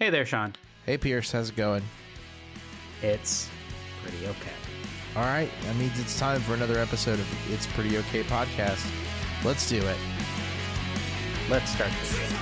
[0.00, 0.54] Hey there, Sean.
[0.86, 1.82] Hey, Pierce, how's it going?
[3.02, 3.50] It's
[4.02, 4.50] pretty okay.
[5.14, 8.90] All right, that means it's time for another episode of It's Pretty Okay podcast.
[9.44, 9.98] Let's do it.
[11.50, 12.32] Let's start this.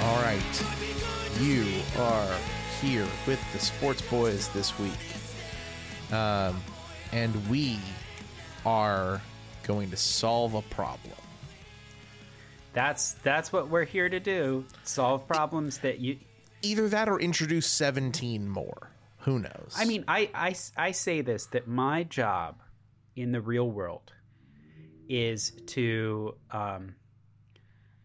[0.00, 0.64] All right,
[1.38, 2.34] you are
[2.82, 4.92] here with the Sports Bois this week,
[6.12, 6.60] um,
[7.12, 7.78] and we
[8.66, 9.22] are
[9.62, 11.14] going to solve a problem.
[12.72, 14.64] That's that's what we're here to do.
[14.82, 16.18] Solve problems that you
[16.62, 18.90] Either that or introduce 17 more.
[19.18, 19.74] Who knows?
[19.76, 22.60] I mean, I, I, I say this that my job
[23.14, 24.12] in the real world
[25.08, 26.94] is to um,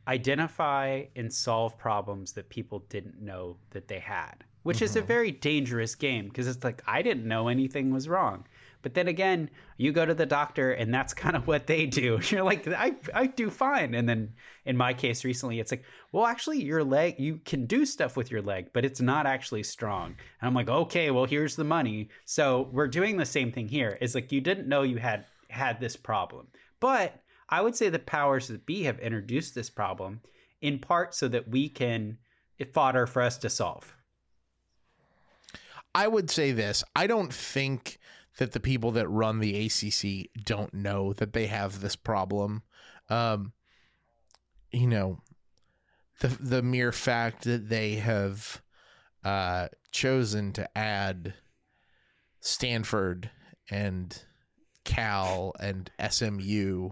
[0.08, 5.08] identify and solve problems that people didn't know that they had, which is a mm-hmm.
[5.08, 8.46] very dangerous game because it's like, I didn't know anything was wrong.
[8.82, 12.20] But then again, you go to the doctor and that's kind of what they do.
[12.30, 13.96] You're like, I, I do fine.
[13.96, 14.34] And then
[14.66, 18.30] in my case recently, it's like, well, actually, your leg, you can do stuff with
[18.30, 20.08] your leg, but it's not actually strong.
[20.42, 22.09] And I'm like, okay, well, here's the money.
[22.26, 23.98] So we're doing the same thing here.
[24.02, 26.48] It's like, you didn't know you had had this problem.
[26.81, 30.20] But I would say the powers that be have introduced this problem
[30.59, 32.18] in part so that we can
[32.74, 33.97] fodder for us to solve.
[35.98, 36.84] I would say this.
[36.95, 37.98] I don't think
[38.38, 42.62] that the people that run the ACC don't know that they have this problem.
[43.09, 43.53] Um,
[44.72, 45.22] you know,
[46.20, 48.62] the the mere fact that they have
[49.23, 51.34] uh, chosen to add
[52.42, 53.31] Stanford
[53.72, 54.23] and
[54.84, 56.92] Cal and SMU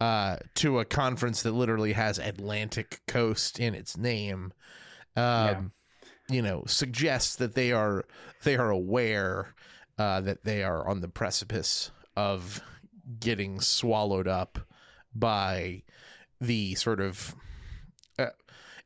[0.00, 4.52] uh, to a conference that literally has Atlantic Coast in its name.
[5.14, 5.70] Um,
[6.28, 8.04] You know, suggests that they are
[8.44, 9.54] they are aware
[9.98, 12.60] uh, that they are on the precipice of
[13.20, 14.58] getting swallowed up
[15.14, 15.82] by
[16.40, 17.34] the sort of
[18.18, 18.26] uh,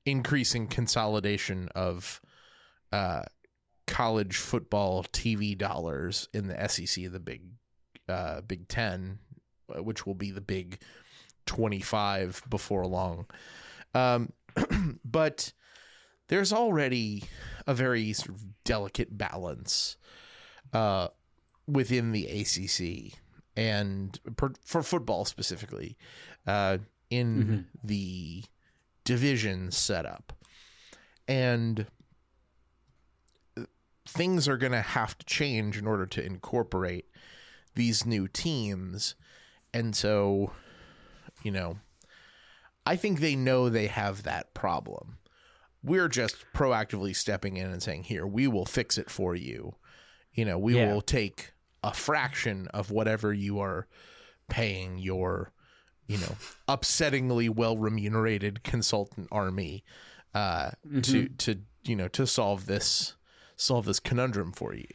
[0.05, 2.21] increasing consolidation of
[2.93, 3.23] uh,
[3.87, 7.43] college football TV dollars in the SEC, the big
[8.09, 9.19] uh, Big Ten,
[9.75, 10.81] uh, which will be the Big
[11.47, 13.27] Twenty Five before long.
[13.95, 14.33] Um,
[15.05, 15.53] but
[16.29, 17.25] there's already
[17.67, 19.97] a very sort of delicate balance
[20.73, 21.09] uh,
[21.67, 23.19] within the ACC
[23.57, 25.97] and per, for football specifically
[26.47, 26.79] uh,
[27.11, 28.45] in the
[29.05, 30.33] division setup.
[31.27, 31.87] And
[34.07, 37.07] things are going to have to change in order to incorporate
[37.75, 39.15] these new teams.
[39.75, 40.53] And so,
[41.43, 41.79] you know,
[42.87, 45.18] I think they know they have that problem.
[45.89, 49.75] We're just proactively stepping in and saying, here, we will fix it for you.
[50.33, 50.93] You know, we Yeah.
[50.93, 53.87] will take a fraction of whatever you are
[54.49, 55.53] paying your,
[56.07, 56.37] you know,
[56.69, 59.85] upsettingly well remunerated consultant army
[60.35, 60.71] uh,
[61.03, 63.15] to to you know to solve this
[63.57, 64.87] solve this conundrum for you.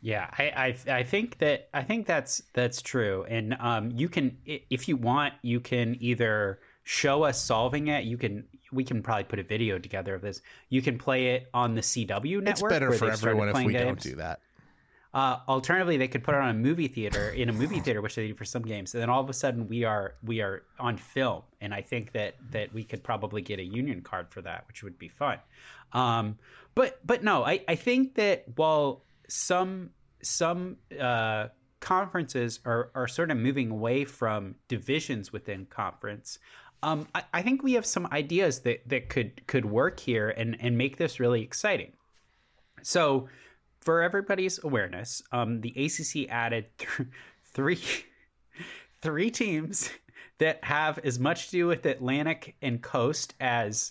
[0.00, 4.38] Yeah, I, I I think that I think that's that's true, and um, you can
[4.46, 8.04] if you want, you can either show us solving it.
[8.04, 10.40] You can we can probably put a video together of this.
[10.70, 12.48] You can play it on the CW network.
[12.48, 14.40] It's better for everyone if we don't do that.
[15.12, 18.14] Uh, alternatively, they could put it on a movie theater in a movie theater, which
[18.14, 20.62] they do for some games, and then all of a sudden we are we are
[20.78, 24.40] on film, and I think that that we could probably get a union card for
[24.42, 25.38] that, which would be fun.
[25.92, 26.38] Um,
[26.74, 29.90] but but no, I I think that while some
[30.22, 31.48] some uh,
[31.80, 36.38] conferences are are sort of moving away from divisions within conference.
[36.82, 40.56] Um, I, I think we have some ideas that, that could could work here and,
[40.60, 41.92] and make this really exciting.
[42.82, 43.28] So,
[43.80, 47.08] for everybody's awareness, um, the ACC added th-
[47.52, 47.80] three
[49.02, 49.90] three teams
[50.38, 53.90] that have as much to do with Atlantic and Coast as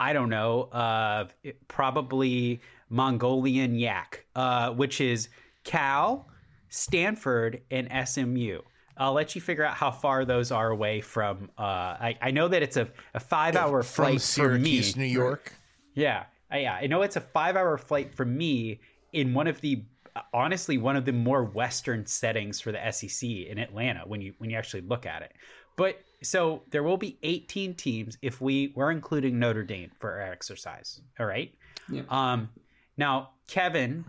[0.00, 1.28] I don't know, uh,
[1.68, 5.28] probably Mongolian Yak, uh, which is
[5.62, 6.28] Cal,
[6.68, 8.60] Stanford, and SMU.
[8.96, 11.50] I'll let you figure out how far those are away from.
[11.58, 14.80] Uh, I, I know that it's a, a five hour From flight for me.
[14.82, 15.52] Syracuse, New York.
[15.94, 16.74] Yeah, Uh, yeah.
[16.74, 18.80] I know it's a five-hour flight for me
[19.12, 19.84] in one of the
[20.32, 24.50] honestly one of the more western settings for the SEC in Atlanta when you when
[24.50, 25.32] you actually look at it.
[25.76, 30.32] But so there will be 18 teams if we we're including Notre Dame for our
[30.32, 31.00] exercise.
[31.18, 31.52] All right.
[31.90, 32.02] Yeah.
[32.08, 32.48] Um,
[32.96, 34.04] now, Kevin,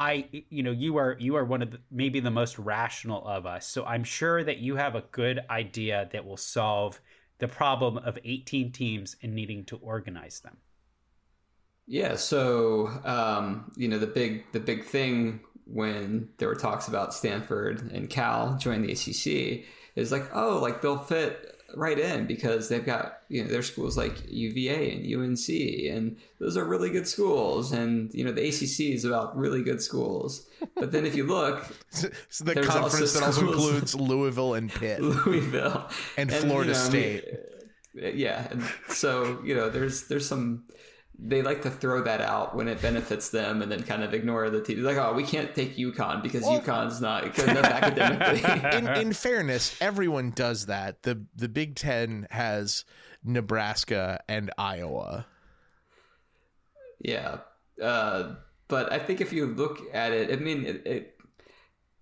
[0.00, 3.46] I you know you are you are one of the maybe the most rational of
[3.46, 7.00] us, so I'm sure that you have a good idea that will solve
[7.38, 10.56] the problem of 18 teams and needing to organize them.
[11.86, 17.14] Yeah, so um, you know the big the big thing when there were talks about
[17.14, 19.64] Stanford and Cal joining the ACC
[19.94, 23.96] is like, oh, like they'll fit right in because they've got you know their schools
[23.96, 27.72] like UVA and UNC and those are really good schools.
[27.72, 30.46] And you know the ACC is about really good schools.
[30.74, 35.00] But then if you look so the conference that also includes Louisville and Pitt.
[35.00, 35.88] Louisville.
[36.16, 38.48] And, and Florida you know, State I mean, uh, yeah.
[38.50, 40.64] And so you know there's there's some
[41.18, 44.50] they like to throw that out when it benefits them and then kind of ignore
[44.50, 44.82] the team.
[44.82, 48.78] Like, oh, we can't take UConn because well, UConn's not good enough academically.
[48.78, 51.02] in, in, fairness, everyone does that.
[51.02, 52.84] The the Big Ten has
[53.22, 55.26] Nebraska and Iowa.
[57.00, 57.38] Yeah.
[57.80, 58.34] Uh,
[58.68, 61.16] but I think if you look at it, I mean, it, it,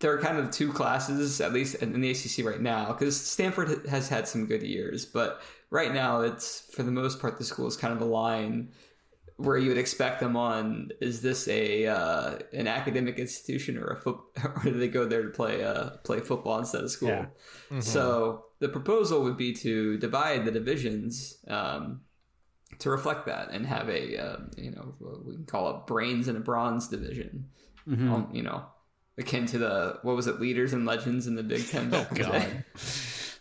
[0.01, 3.87] there are kind of two classes, at least in the ACC right now, because Stanford
[3.87, 7.67] has had some good years, but right now it's, for the most part, the school
[7.67, 8.71] is kind of a line
[9.43, 14.01] where you would expect them on is this a uh, an academic institution or a
[14.01, 17.27] foot or do they go there to play uh, play football instead of school yeah.
[17.71, 17.81] mm-hmm.
[17.81, 22.01] so the proposal would be to divide the divisions um,
[22.79, 24.95] to reflect that and have a uh, you know
[25.25, 27.47] we can call it brains and a bronze division
[27.89, 28.13] mm-hmm.
[28.13, 28.65] um, you know
[29.19, 32.65] akin to the what was it leaders and legends in the big ten oh, God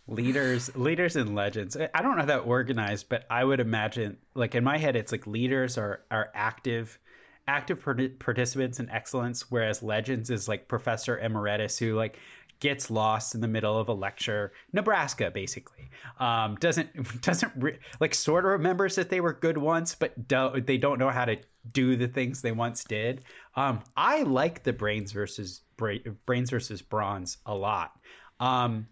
[0.08, 1.78] leaders leaders and legends.
[1.78, 5.12] I don't know how that organized but i would imagine like in my head it's
[5.12, 7.00] like leaders are are active
[7.48, 7.80] active
[8.20, 12.18] participants in excellence whereas legends is like professor emeritus who like
[12.62, 14.54] gets lost in the middle of a lecture.
[14.72, 15.90] Nebraska basically.
[16.20, 20.62] Um, doesn't doesn't re- like sort of remembers that they were good once but do-
[20.66, 21.38] they don't know how to
[21.74, 23.24] do the things they once did.
[23.56, 25.96] Um, i like the brains versus bra-
[26.26, 28.00] brains versus bronze a lot.
[28.40, 28.88] Um,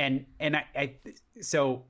[0.00, 0.94] and and I, I
[1.40, 1.84] so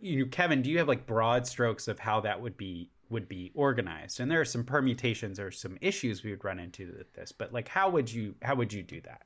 [0.00, 3.28] you know, Kevin, do you have like broad strokes of how that would be would
[3.28, 4.20] be organized?
[4.20, 7.52] And there are some permutations or some issues we would run into with this, but
[7.52, 9.22] like how would you how would you do that?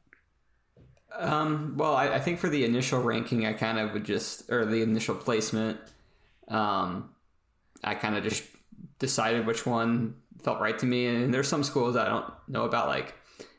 [1.14, 4.67] Um, well, I, I think for the initial ranking, I kind of would just or
[4.67, 5.79] the initial placement,
[6.49, 7.11] um,
[7.82, 8.44] I kind of just
[8.99, 11.06] decided which one felt right to me.
[11.06, 13.14] And there's some schools I don't know about, like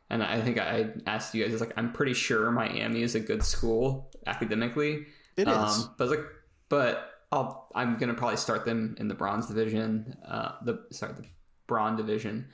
[0.09, 3.43] and I think I asked you guys, like, I'm pretty sure Miami is a good
[3.43, 5.07] school academically.
[5.37, 6.25] It is, um, but like,
[6.69, 11.25] but I'll, I'm gonna probably start them in the bronze division, uh, the sorry, the
[11.67, 12.47] bronze division,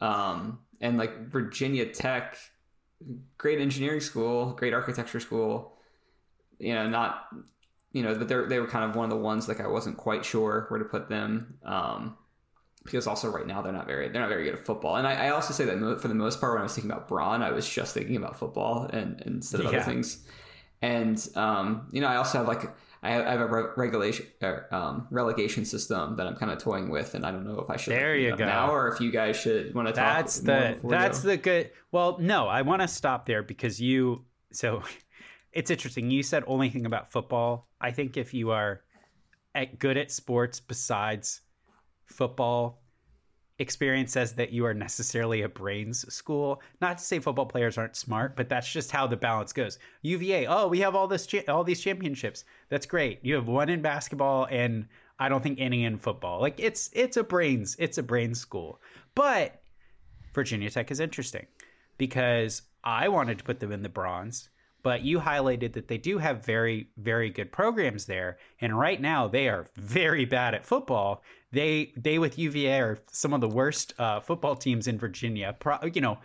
[0.00, 2.36] um, and like Virginia Tech,
[3.38, 5.78] great engineering school, great architecture school.
[6.58, 7.28] You know, not
[7.92, 9.96] you know, but they they were kind of one of the ones like I wasn't
[9.96, 11.58] quite sure where to put them.
[11.64, 12.16] Um,
[12.84, 14.96] because also right now they're not very they're not very good at football.
[14.96, 17.08] And I, I also say that for the most part, when I was thinking about
[17.08, 19.78] brawn, I was just thinking about football and, and instead of yeah.
[19.78, 20.26] other things.
[20.84, 22.70] And um, you know, I also have like
[23.02, 27.14] I have, a re- regulation er, um, relegation system that I'm kind of toying with,
[27.14, 29.36] and I don't know if I should there you go now or if you guys
[29.36, 30.16] should want to talk.
[30.16, 31.70] That's the that's the good.
[31.90, 34.24] Well, no, I want to stop there because you.
[34.52, 34.82] So
[35.52, 36.10] it's interesting.
[36.10, 37.66] You said only thing about football.
[37.80, 38.82] I think if you are
[39.54, 41.40] at good at sports besides
[42.06, 42.82] football
[43.58, 46.60] experience says that you are necessarily a brains school.
[46.80, 49.78] Not to say football players aren't smart, but that's just how the balance goes.
[50.02, 52.44] UVA, oh, we have all this all these championships.
[52.68, 53.20] That's great.
[53.22, 54.86] You have one in basketball and
[55.18, 56.40] I don't think any in football.
[56.40, 58.80] Like it's it's a brains it's a brains school.
[59.14, 59.62] But
[60.32, 61.46] Virginia Tech is interesting
[61.96, 64.48] because I wanted to put them in the bronze
[64.84, 69.26] but you highlighted that they do have very very good programs there and right now
[69.26, 71.22] they are very bad at football
[71.54, 75.78] they they with uva are some of the worst uh, football teams in virginia Pro,
[75.92, 76.18] you know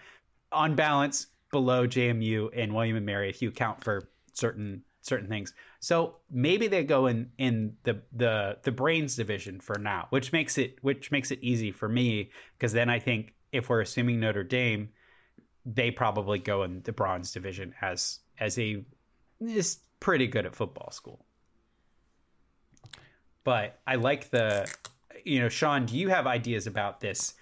[0.52, 5.54] on balance below jmu and william and mary if you account for certain certain things
[5.80, 10.58] so maybe they go in in the the the brains division for now which makes
[10.58, 14.44] it which makes it easy for me because then i think if we're assuming notre
[14.44, 14.90] dame
[15.66, 18.84] they probably go in the bronze division as as a
[19.40, 21.26] is pretty good at football school.
[23.44, 24.72] But I like the
[25.26, 27.34] you know, Sean, do you have ideas about this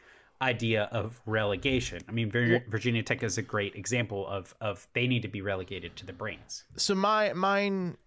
[0.41, 2.01] idea of relegation?
[2.07, 5.95] I mean, Virginia Tech is a great example of of they need to be relegated
[5.97, 6.63] to the brains.
[6.75, 7.97] So my mine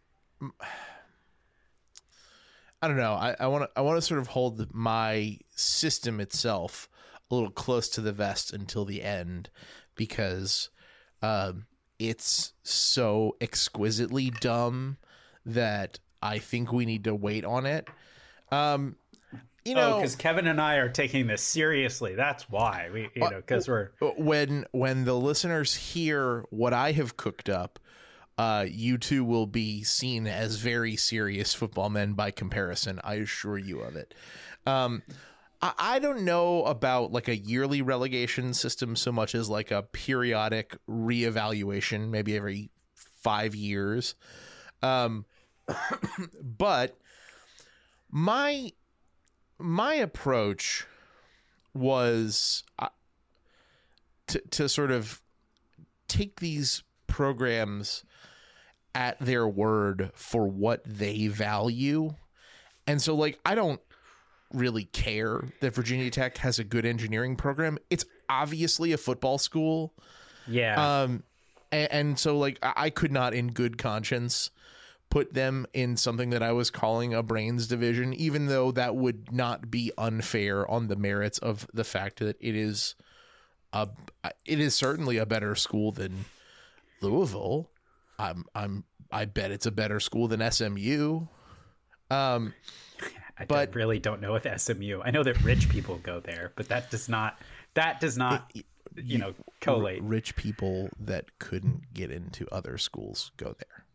[2.82, 3.12] I don't know.
[3.12, 6.88] I want to I want to sort of hold my system itself
[7.30, 9.50] a little close to the vest until the end
[9.96, 10.70] because
[11.20, 11.66] um,
[11.98, 14.96] it's so exquisitely dumb
[15.44, 17.86] that I think we need to wait on it.
[18.50, 18.96] Um,
[19.64, 22.14] you know, because oh, Kevin and I are taking this seriously.
[22.14, 26.92] That's why we, you uh, know, because we're when when the listeners hear what I
[26.92, 27.78] have cooked up,
[28.38, 33.00] uh, you two will be seen as very serious football men by comparison.
[33.04, 34.14] I assure you of it.
[34.66, 35.02] Um,
[35.60, 39.82] I, I don't know about like a yearly relegation system so much as like a
[39.82, 44.14] periodic reevaluation, maybe every five years.
[44.82, 45.26] Um,
[46.42, 46.96] but
[48.10, 48.72] my
[49.60, 50.86] my approach
[51.74, 52.88] was uh,
[54.28, 55.20] to to sort of
[56.08, 58.04] take these programs
[58.94, 62.14] at their word for what they value.
[62.86, 63.80] And so like I don't
[64.52, 67.78] really care that Virginia Tech has a good engineering program.
[67.88, 69.94] It's obviously a football school.
[70.46, 71.02] Yeah.
[71.02, 71.22] Um
[71.70, 74.50] and, and so like I I could not in good conscience
[75.10, 79.32] put them in something that I was calling a brains division, even though that would
[79.32, 82.94] not be unfair on the merits of the fact that it is
[83.72, 83.88] a
[84.46, 86.24] it is certainly a better school than
[87.00, 87.70] Louisville.
[88.18, 91.26] I'm I'm I bet it's a better school than SMU.
[92.10, 92.54] Um
[93.38, 95.00] I but- don't, really don't know with SMU.
[95.02, 97.38] I know that rich people go there, but that does not
[97.74, 98.52] that does not
[98.96, 100.02] you know collate.
[100.02, 103.86] rich people that couldn't get into other schools go there.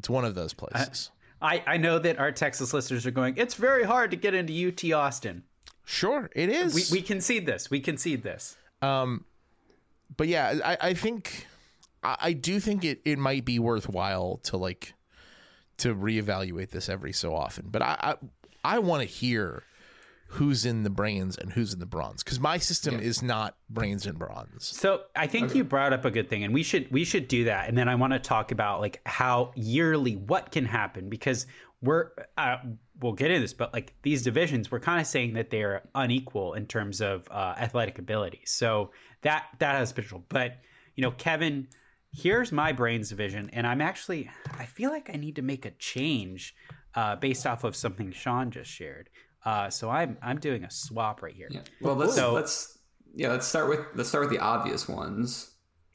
[0.00, 1.10] It's one of those places.
[1.42, 3.36] I I know that our Texas listeners are going.
[3.36, 5.42] It's very hard to get into UT Austin.
[5.84, 6.74] sure, it is.
[6.74, 7.70] We we concede this.
[7.70, 8.56] We concede this.
[8.80, 9.26] Um,
[10.16, 11.46] but yeah, I, I think
[12.02, 14.94] I, I do think it, it might be worthwhile to like
[15.76, 17.66] to reevaluate this every so often.
[17.70, 19.64] But I I, I want to hear
[20.30, 24.06] who's in the brains and who's in the bronze because my system is not brains
[24.06, 24.64] and bronze.
[24.64, 27.44] So I think you brought up a good thing, and we should we should do
[27.44, 27.68] that.
[27.68, 31.46] And then I want to talk about like how yearly what can happen because
[31.82, 32.58] we're uh,
[33.00, 36.54] we'll get into this, but like these divisions, we're kind of saying that they're unequal
[36.54, 38.42] in terms of uh, athletic ability.
[38.44, 40.24] So that that has potential.
[40.28, 40.58] But
[40.94, 41.66] you know, Kevin,
[42.12, 45.72] here's my brains division, and I'm actually I feel like I need to make a
[45.72, 46.54] change
[46.94, 49.10] uh, based off of something Sean just shared.
[49.44, 51.48] Uh, so I'm I'm doing a swap right here.
[51.50, 51.62] Yeah.
[51.80, 52.78] Well, let's So- let's
[53.14, 55.50] yeah let's start with let's start with the obvious ones.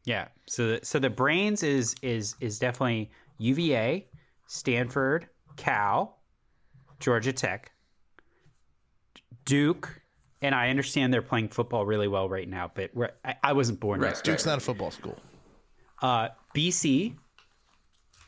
[0.06, 0.28] Yeah.
[0.48, 4.08] So the, so the brains is is is definitely UVA,
[4.48, 6.18] Stanford, Cal,
[7.00, 7.72] Georgia Tech,
[9.46, 10.02] Duke,
[10.42, 13.80] and I understand they're playing football really well right now, but we're, I, I wasn't
[13.80, 14.16] born Right.
[14.16, 14.24] yet.
[14.24, 15.18] Duke's not a football school.
[16.02, 17.16] Uh, BC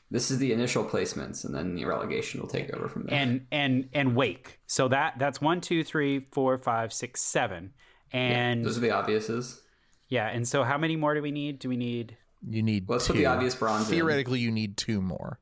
[0.09, 3.19] This is the initial placements, and then the relegation will take over from there.
[3.19, 4.59] and and and Wake.
[4.65, 7.73] So that that's one, two, three, four, five, six, seven,
[8.13, 9.59] and Those are the obviouses.
[10.07, 10.27] yeah.
[10.29, 11.59] And so how many more do we need?
[11.59, 12.15] Do we need?
[12.47, 13.13] You need Let's two.
[13.13, 13.95] put the obvious bronze in.
[13.95, 15.39] Theoretically, you need two more.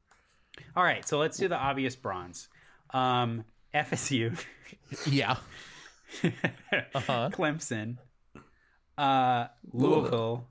[0.76, 1.08] All right.
[1.08, 2.48] So let's do the obvious bronze.
[2.92, 3.44] Um,
[3.74, 4.38] FSU.
[5.06, 5.36] Yeah.
[6.24, 7.30] Uh-huh.
[7.34, 7.98] Clemson,
[8.98, 10.48] uh, Louisville.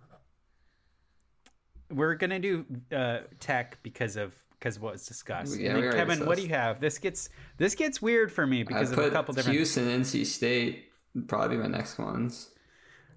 [1.95, 5.59] We're gonna do uh, Tech because of because what was discussed.
[5.59, 6.81] Yeah, Kevin, what do you have?
[6.81, 9.57] This gets this gets weird for me I because of put a couple different.
[9.57, 10.87] Houston, and NC State,
[11.27, 12.51] probably be my next ones.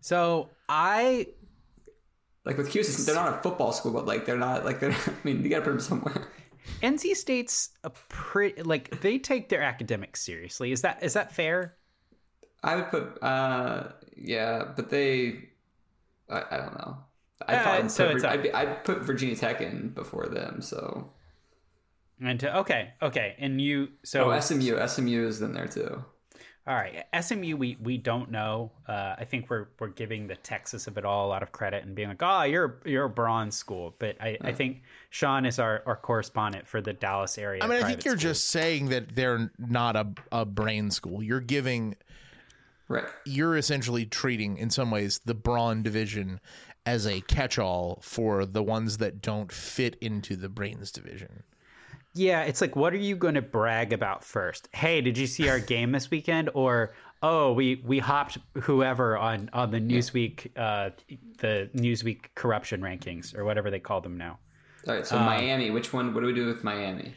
[0.01, 1.27] So I
[2.45, 4.91] Like with Houston, they're not a football school, but like they're not like they're.
[5.07, 6.27] I mean, you got to put them somewhere.
[6.81, 10.71] NC State's a pretty like they take their academics seriously.
[10.71, 11.77] Is that is that fair?
[12.63, 15.49] I would put, uh, yeah, but they,
[16.29, 16.97] I, I don't know.
[17.47, 20.25] I'd, Uh, probably so put, it's a- I'd, be, I'd put Virginia Tech in before
[20.27, 20.61] them.
[20.61, 21.11] So,
[22.21, 26.03] And to, okay, okay, and you so oh, SMU, SMU is in there too.
[26.65, 28.71] All right, SMU, we we don't know.
[28.89, 31.85] Uh, I think we're we're giving the Texas of it all a lot of credit
[31.85, 35.59] and being like, oh, you're you're a bronze school, but I, I think Sean is
[35.59, 37.63] our, our correspondent for the Dallas area.
[37.63, 38.21] I mean, I think you're schools.
[38.39, 41.23] just saying that they're not a, a brain school.
[41.23, 41.95] You're giving,
[42.89, 43.05] Right.
[43.25, 46.39] you're essentially treating, in some ways, the brawn division
[46.85, 51.43] as a catch all for the ones that don't fit into the brains division.
[52.13, 52.43] yeah.
[52.43, 54.69] It's like, what are you going to brag about first?
[54.73, 56.49] Hey, did you see our game this weekend?
[56.53, 60.91] Or oh, we we hopped whoever on on the Newsweek uh,
[61.39, 64.39] the Newsweek corruption rankings or whatever they call them now.
[64.87, 65.05] All right.
[65.05, 66.13] So Miami, which one?
[66.13, 67.13] What do we do with Miami?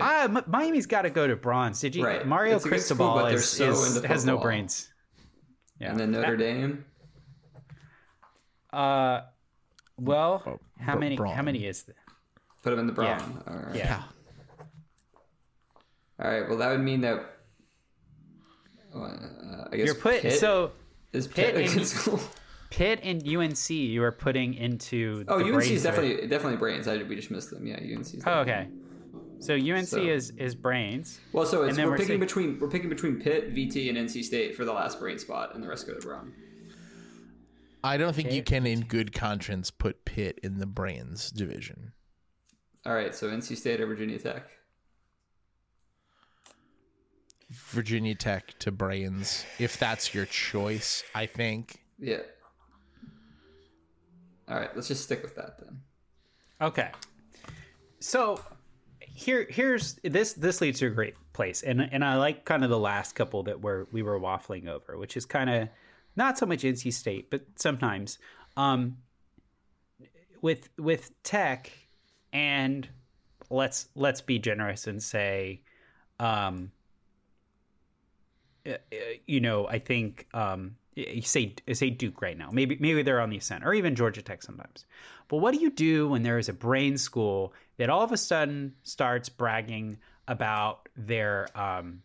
[0.00, 1.80] Ah, Miami's got to go to bronze.
[1.80, 2.04] Did you?
[2.04, 2.26] Right.
[2.26, 4.88] Mario It's a good school, Cristobal is, so is- has no brains.
[5.78, 5.90] Yeah.
[5.90, 6.84] And then Notre Dame.
[8.72, 9.22] Uh,
[9.98, 11.16] well, Oh, how br- many?
[11.16, 11.34] brawn.
[11.34, 11.96] How many is that?
[12.62, 13.22] Put them in the Yeah.
[13.46, 13.74] All right.
[13.74, 14.02] Yeah.
[16.20, 16.48] All right.
[16.48, 17.24] Well, that would mean that.
[18.94, 20.72] Uh, I guess You're put Pitt so
[21.12, 22.20] is Pitt Pitt and- school.
[22.70, 25.24] Pitt and UNC you are putting into.
[25.28, 26.88] Oh, the UNC is definitely definitely brains.
[26.88, 27.66] I, we just missed them.
[27.66, 28.14] Yeah, UNC.
[28.14, 28.68] Is Oh, okay.
[29.42, 31.18] So UNC So- is is brains.
[31.32, 33.88] Well, so it's, And then we're, we're picking saying- between we're picking between Pitt, VT,
[33.88, 36.32] and NC State for the last brain spot, and the rest go to Brawn.
[37.84, 41.92] I don't think you can, in good conscience, put Pitt in the brains division.
[42.86, 44.48] All right, so NC State or Virginia Tech.
[47.50, 51.02] Virginia Tech to Brains if that's your choice.
[51.14, 51.82] I think.
[51.98, 52.20] Yeah.
[54.48, 55.80] All right, let's just stick with that then.
[56.60, 56.90] Okay.
[58.00, 58.40] So
[59.14, 61.62] here here's this this leads to a great place.
[61.62, 64.96] And and I like kind of the last couple that were we were waffling over,
[64.96, 65.68] which is kind of
[66.16, 68.18] not so much NC State, but sometimes
[68.56, 68.98] um
[70.40, 71.70] with with tech
[72.32, 72.88] and
[73.50, 75.62] let's let's be generous and say
[76.18, 76.72] um
[78.64, 78.76] uh,
[79.26, 80.76] you know, I think um,
[81.22, 82.50] say say Duke right now.
[82.52, 84.84] Maybe maybe they're on the ascent, or even Georgia Tech sometimes.
[85.28, 88.16] But what do you do when there is a brain school that all of a
[88.16, 92.02] sudden starts bragging about their um,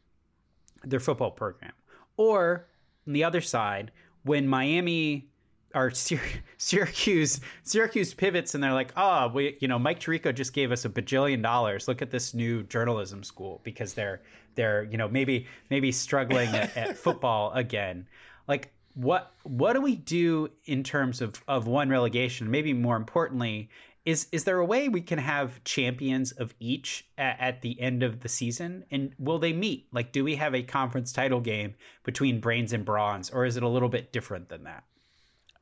[0.83, 1.73] their football program,
[2.15, 2.67] or
[3.05, 3.91] on the other side,
[4.23, 5.27] when Miami
[5.75, 5.91] or
[6.57, 10.85] Syracuse Syracuse pivots and they're like, oh, we you know Mike Tirico just gave us
[10.85, 11.87] a bajillion dollars.
[11.87, 14.21] Look at this new journalism school because they're
[14.55, 18.07] they're you know maybe maybe struggling at, at football again.
[18.47, 22.49] Like what what do we do in terms of of one relegation?
[22.49, 23.69] Maybe more importantly,
[24.05, 28.03] is is there a way we can have champions of each at, at, the end
[28.03, 31.75] of the season and will they meet like do we have a conference title game
[32.03, 34.83] between brains and bronze or is it a little bit different than that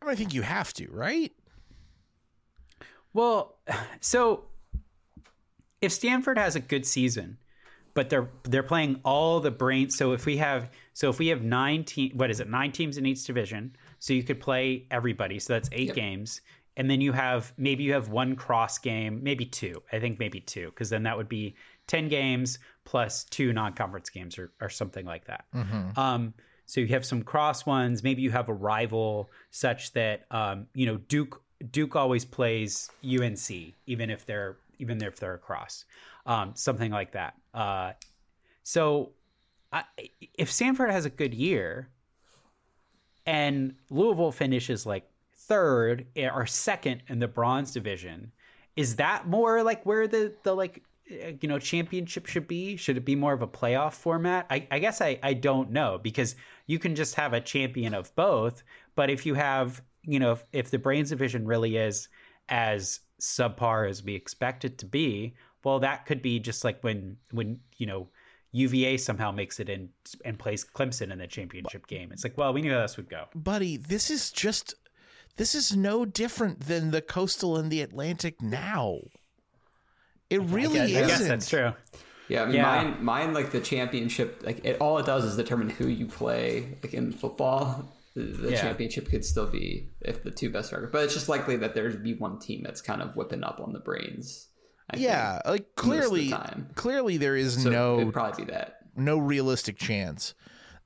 [0.07, 1.31] I think you have to, right?
[3.13, 3.57] Well,
[3.99, 4.45] so
[5.81, 7.37] if Stanford has a good season,
[7.95, 9.97] but they're they're playing all the brains.
[9.97, 12.47] So if we have so if we have nine team, what is it?
[12.47, 13.75] Nine teams in each division.
[13.97, 15.39] So you could play everybody.
[15.39, 15.95] So that's eight yep.
[15.95, 16.41] games,
[16.77, 19.81] and then you have maybe you have one cross game, maybe two.
[19.91, 21.55] I think maybe two, because then that would be
[21.87, 25.45] ten games plus two non-conference games or or something like that.
[25.55, 25.97] Mm-hmm.
[25.99, 26.33] Um,
[26.67, 28.03] so you have some cross ones.
[28.03, 33.73] Maybe you have a rival such that um, you know Duke Duke always plays UNC,
[33.85, 35.85] even if they're even if they're across,
[36.25, 37.36] um, something like that.
[37.53, 37.94] Uh,
[38.63, 39.12] so
[39.72, 39.84] I,
[40.38, 41.89] if Stanford has a good year,
[43.25, 48.31] and Louisville finishes like third or second in the bronze division,
[48.75, 52.75] is that more like where the the like you know championship should be?
[52.77, 54.48] Should it be more of a playoff format?
[54.50, 56.35] I, I guess I, I don't know because
[56.68, 58.64] you can just have a champion of both.
[58.96, 62.07] But if you have you know if, if the brains division really is
[62.50, 67.17] as subpar as we expect it to be, well, that could be just like when
[67.31, 68.07] when you know
[68.51, 69.89] UVA somehow makes it in
[70.23, 72.11] and plays Clemson in the championship game.
[72.13, 73.25] It's like, well, we knew how this would go.
[73.35, 74.75] Buddy, this is just
[75.37, 78.99] this is no different than the coastal and the Atlantic now.
[80.29, 81.03] It really I guess, isn't.
[81.03, 81.73] I guess that's true.
[82.27, 82.63] Yeah, I mean, yeah.
[82.63, 86.77] mine, mine, like the championship, like it, all it does is determine who you play.
[86.81, 88.61] Like in football, the, the yeah.
[88.61, 92.03] championship could still be if the two best record, but it's just likely that there'd
[92.03, 94.47] be one team that's kind of whipping up on the brains.
[94.89, 96.33] I yeah, think, like clearly,
[96.75, 100.33] clearly there is so no it'd probably be that no realistic chance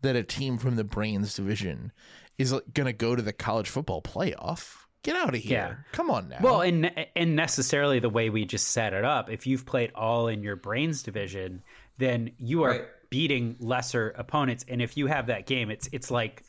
[0.02, 1.92] that a team from the brains division
[2.38, 4.76] is going to go to the college football playoff.
[5.04, 5.58] Get out of here.
[5.58, 5.76] Yeah.
[5.94, 6.38] Come on now.
[6.42, 10.28] Well, and and necessarily the way we just set it up, if you've played all
[10.28, 11.64] in your brains division,
[11.98, 12.86] then you are right.
[13.10, 14.66] beating lesser opponents.
[14.68, 16.44] And if you have that game, it's it's like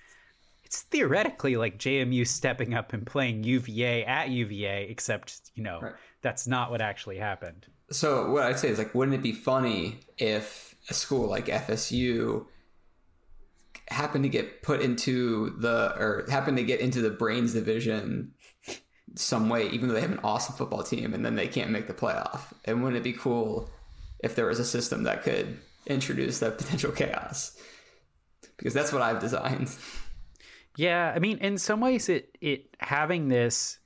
[0.65, 5.95] it's theoretically like JMU stepping up and playing UVA at UVA, except, you know, right.
[6.23, 7.67] That's not what actually happened.
[7.91, 12.47] So what I'd say is like, wouldn't it be funny if a school like FSU
[13.89, 18.33] happened to get put into the or happened to get into the brains division
[19.17, 21.87] some way, even though they have an awesome football team and then they can't make
[21.89, 22.53] the playoff.
[22.65, 23.69] And wouldn't it be cool
[24.21, 27.57] if there was a system that could introduce that potential chaos?
[28.57, 29.75] Because that's what I've designed.
[30.77, 33.79] Yeah, I mean, in some ways, it it having this,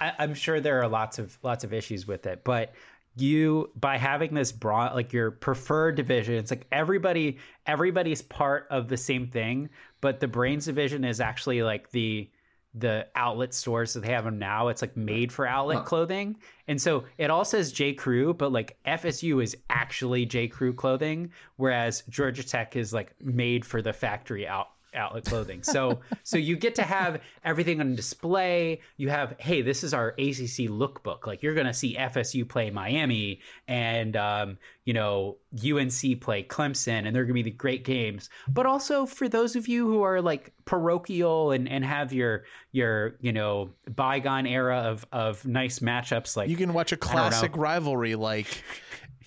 [0.00, 2.72] I, am sure there are lots of lots of issues with it, but
[3.16, 8.86] you by having this broad like your preferred division it's like everybody everybody's part of
[8.86, 9.68] the same thing
[10.00, 12.30] but the brains division is actually like the
[12.74, 14.68] the outlet stores that they have them now.
[14.68, 15.84] It's like made for outlet huh.
[15.84, 16.36] clothing.
[16.66, 17.94] And so it all says J.
[17.94, 20.48] Crew, but like FSU is actually J.
[20.48, 25.62] Crew clothing, whereas Georgia Tech is like made for the factory out outlet clothing.
[25.62, 28.80] So so you get to have everything on display.
[28.96, 31.26] You have hey, this is our ACC lookbook.
[31.26, 37.14] Like you're gonna see FSU play Miami and um, you know UNC play Clemson, and
[37.14, 38.28] they're gonna be the great games.
[38.48, 43.16] But also for those of you who are like parochial and and have your your
[43.20, 48.14] you know bygone era of of nice matchups, like you can watch a classic rivalry
[48.14, 48.62] like.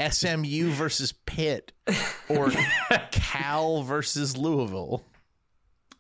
[0.10, 1.74] SMU versus Pitt
[2.28, 2.52] or
[3.12, 5.06] Cal versus Louisville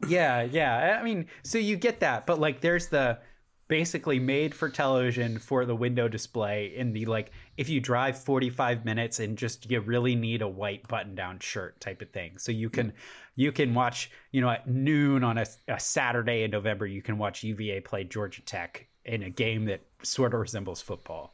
[0.07, 0.97] yeah, yeah.
[0.99, 3.19] I mean, so you get that, but like there's the
[3.71, 8.83] basically made for television for the window display in the like if you drive 45
[8.83, 12.37] minutes and just you really need a white button down shirt type of thing.
[12.37, 12.91] So you can
[13.37, 17.17] you can watch you know at noon on a, a saturday in november you can
[17.17, 21.33] watch uva play georgia tech in a game that sort of resembles football.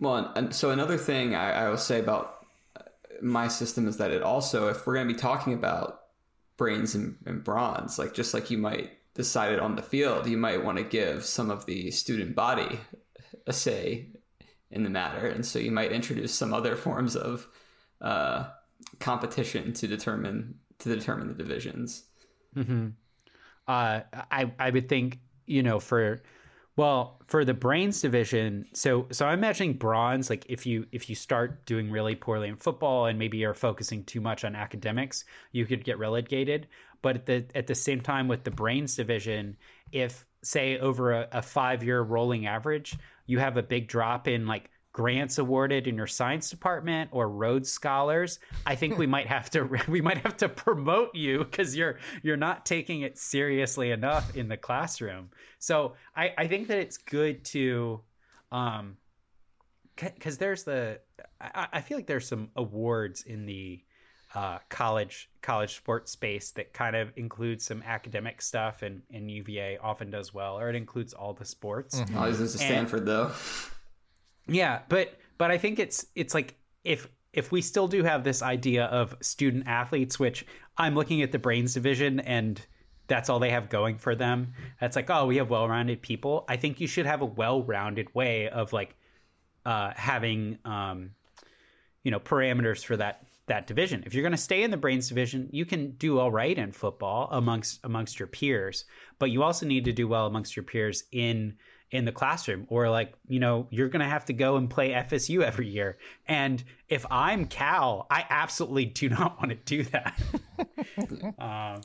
[0.00, 2.84] Well and so another thing I, I will say about uh,
[3.20, 6.00] my system is that it also if we're going to be talking about
[6.58, 7.98] brains and, and bronze.
[7.98, 11.24] Like just like you might decide it on the field you might want to give
[11.24, 12.78] some of the student body
[13.48, 14.06] a say
[14.70, 15.26] in the matter.
[15.26, 17.48] And so you might introduce some other forms of
[18.00, 18.48] uh,
[19.00, 22.04] competition to determine to determine the divisions.
[22.56, 22.88] Mm-hmm.
[23.66, 26.22] uh, I, I would think you know for
[26.78, 30.30] well, for the brains division, so so I'm imagining bronze.
[30.30, 34.04] Like if you if you start doing really poorly in football and maybe you're focusing
[34.04, 36.68] too much on academics, you could get relegated.
[37.02, 39.56] But at the at the same time with the brains division,
[39.90, 44.46] if say over a, a five year rolling average, you have a big drop in
[44.46, 49.48] like grants awarded in your science department or Rhodes Scholars, I think we might have
[49.50, 54.36] to we might have to promote you because you're you're not taking it seriously enough
[54.36, 55.30] in the classroom.
[55.60, 58.00] So I, I think that it's good to
[58.50, 58.96] um
[59.94, 60.98] because there's the
[61.40, 63.80] I, I feel like there's some awards in the
[64.34, 69.78] uh, college college sports space that kind of includes some academic stuff and, and UVA
[69.80, 72.00] often does well, or it includes all the sports.
[72.00, 72.18] Mm-hmm.
[72.18, 73.32] Oh, this is Stanford and, though.
[74.48, 78.42] Yeah, but but I think it's it's like if if we still do have this
[78.42, 82.60] idea of student athletes, which I'm looking at the brains division and
[83.06, 84.52] that's all they have going for them.
[84.80, 86.44] It's like, oh, we have well-rounded people.
[86.48, 88.96] I think you should have a well-rounded way of like
[89.64, 91.10] uh, having um,
[92.02, 94.02] you know parameters for that that division.
[94.06, 96.72] If you're going to stay in the brains division, you can do all right in
[96.72, 98.84] football amongst amongst your peers,
[99.18, 101.54] but you also need to do well amongst your peers in
[101.90, 105.42] in the classroom or like you know you're gonna have to go and play fsu
[105.42, 105.96] every year.
[106.26, 110.18] And if i'm cal i absolutely do not want to do that.
[111.38, 111.80] Um,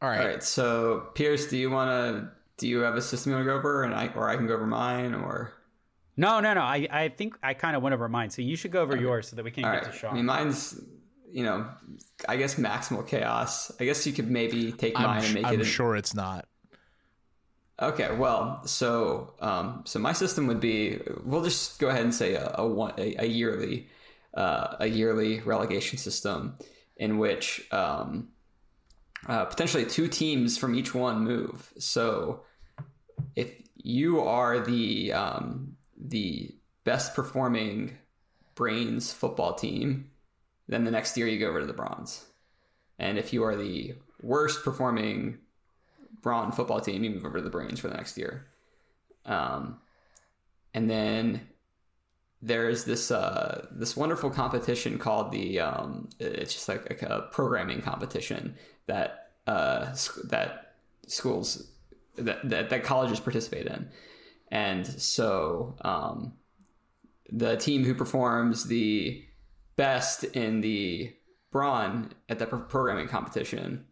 [0.00, 0.20] all right.
[0.20, 3.46] All right so pierce do you want to do you have a system you want
[3.46, 5.52] to go over and i or i can go over mine or?
[6.16, 6.62] No no no.
[6.62, 9.02] I i think i kind of went over mine so you should go over okay.
[9.02, 9.92] yours so that we can all get right.
[9.92, 10.80] to sean i mean mine's
[11.30, 11.68] you know
[12.28, 13.70] i guess maximal chaos.
[13.78, 16.14] I guess you could maybe take mine I'm, and make I'm it i'm sure it's
[16.14, 16.47] not
[17.80, 22.34] Okay, well, so um, so my system would be we'll just go ahead and say
[22.34, 23.88] a, a one a, a yearly
[24.34, 26.56] uh, a yearly relegation system
[26.96, 28.28] in which um,
[29.28, 31.72] uh, potentially two teams from each one move.
[31.78, 32.42] So
[33.36, 37.96] if you are the um, the best performing
[38.56, 40.10] brains football team,
[40.66, 42.24] then the next year you go over to the bronze.
[42.98, 45.38] And if you are the worst performing
[46.22, 48.46] Brawn football team, you move over to the Brains for the next year.
[49.24, 49.78] Um,
[50.74, 51.48] and then
[52.40, 58.54] there's this uh, this wonderful competition called the um, it's just like, a programming competition
[58.86, 60.74] that uh, that
[61.06, 61.68] schools
[62.16, 63.88] that, that, that colleges participate in,
[64.50, 66.34] and so um,
[67.30, 69.24] the team who performs the
[69.76, 71.12] best in the
[71.50, 73.84] brawn at the programming competition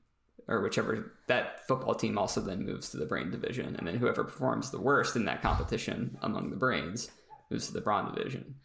[0.49, 3.75] or whichever that football team also then moves to the brain division.
[3.77, 7.11] And then whoever performs the worst in that competition among the brains
[7.51, 8.57] moves to the brawn division.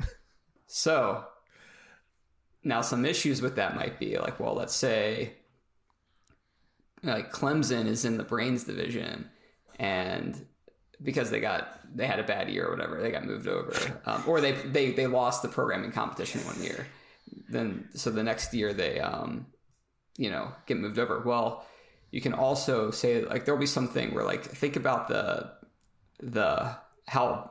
[0.66, 1.24] So
[2.64, 5.34] now some issues with that might be like well let's say
[7.02, 9.28] like clemson is in the brains division
[9.78, 10.46] and
[11.02, 13.74] because they got they had a bad year or whatever they got moved over
[14.06, 16.86] um, or they, they they lost the programming competition one year.
[17.48, 19.46] Then so the next year they um
[20.16, 21.20] you know get moved over.
[21.20, 21.64] Well
[22.10, 25.50] you can also say like there'll be something where like think about the
[26.20, 27.50] the how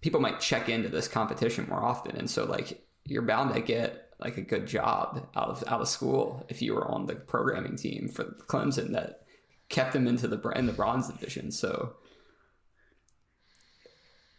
[0.00, 2.16] people might check into this competition more often.
[2.16, 5.88] And so like you're bound to get like a good job out of out of
[5.88, 9.20] school if you were on the programming team for Clemson that
[9.68, 11.50] kept them into the in the bronze division.
[11.50, 11.94] So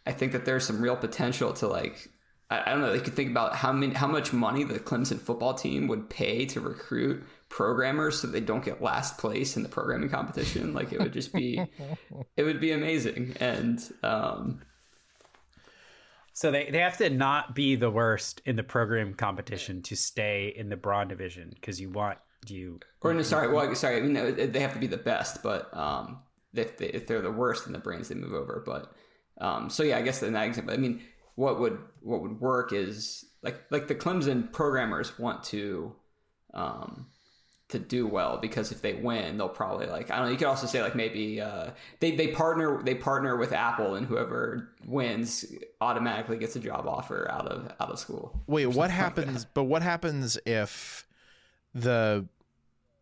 [0.06, 2.08] I think that there's some real potential to like
[2.50, 2.92] I, don't know.
[2.92, 6.44] They could think about how many, how much money the Clemson football team would pay
[6.46, 10.74] to recruit programmers so they don't get last place in the programming competition.
[10.74, 11.64] Like it would just be,
[12.36, 13.36] it would be amazing.
[13.40, 14.62] And um,
[16.32, 20.52] so they, they have to not be the worst in the program competition to stay
[20.54, 22.78] in the broad division because you want you.
[23.00, 23.96] Or no, sorry, well, sorry.
[23.96, 26.18] I mean, they have to be the best, but um,
[26.52, 28.62] if they, if they're the worst in the brains, they move over.
[28.64, 28.92] But
[29.38, 31.00] um, so yeah, I guess in that example, I mean
[31.34, 35.94] what would what would work is like like the Clemson programmers want to
[36.52, 37.06] um,
[37.68, 40.32] to do well because if they win, they'll probably like I don't know.
[40.32, 41.70] You could also say like maybe uh,
[42.00, 45.44] they they partner they partner with Apple and whoever wins
[45.80, 48.42] automatically gets a job offer out of out of school.
[48.46, 49.44] Wait, what happens?
[49.44, 51.06] But what happens if
[51.74, 52.26] the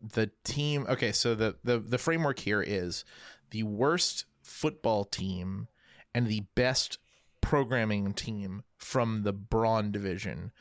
[0.01, 0.85] the team?
[0.89, 3.05] Okay, so the the the framework here is
[3.51, 5.67] the worst football team
[6.15, 6.97] and the best
[7.43, 10.51] programming team from the Brawn division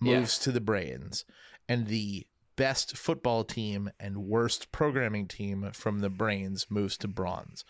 [0.00, 0.44] moves Yeah.
[0.44, 1.24] to the Brains,
[1.68, 7.64] and the best football team and worst programming team from the Brains moves to Bronze.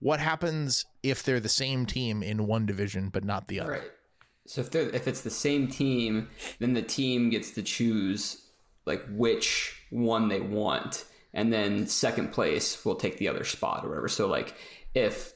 [0.00, 3.70] What happens if they're the same team in one division but not the other?
[3.72, 3.90] Right.
[4.46, 8.44] So if they're if it's the same team, then the team gets to choose
[8.86, 13.90] like which one they want, and then second place will take the other spot or
[13.90, 14.08] whatever.
[14.08, 14.54] So like
[14.94, 15.32] if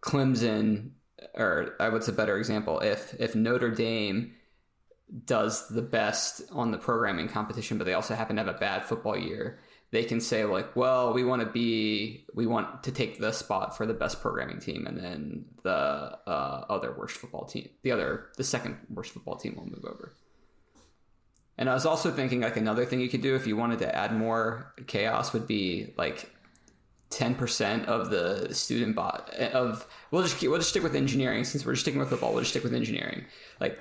[0.00, 0.90] Clemson
[1.34, 2.80] or what's a better example?
[2.80, 4.32] If if Notre Dame
[5.26, 8.84] does the best on the programming competition, but they also happen to have a bad
[8.84, 9.58] football year,
[9.90, 13.76] they can say like, well, we want to be, we want to take the spot
[13.76, 18.26] for the best programming team, and then the uh, other worst football team, the other,
[18.36, 20.12] the second worst football team will move over.
[21.56, 23.94] And I was also thinking like another thing you could do if you wanted to
[23.94, 26.30] add more chaos would be like.
[27.14, 31.44] Ten percent of the student bot of we'll just keep, we'll just stick with engineering
[31.44, 32.32] since we're just sticking with football.
[32.32, 33.24] We'll just stick with engineering.
[33.60, 33.78] Like